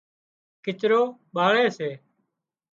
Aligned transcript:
ڪچرو 0.63 1.01
ٻاۯي 1.33 1.65
سي 1.77 1.89